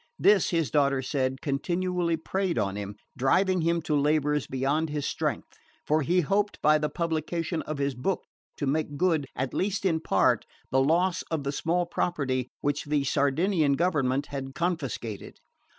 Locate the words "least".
9.53-9.85